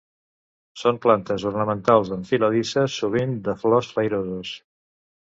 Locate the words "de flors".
3.49-3.91